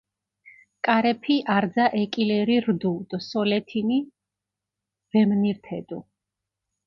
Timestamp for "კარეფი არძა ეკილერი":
0.85-2.55